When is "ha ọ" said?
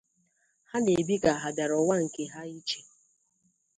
1.41-1.53